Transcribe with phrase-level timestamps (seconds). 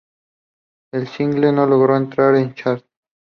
[0.91, 2.83] El single no logró entrar al chart.